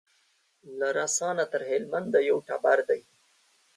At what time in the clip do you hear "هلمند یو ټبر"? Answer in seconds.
1.69-2.77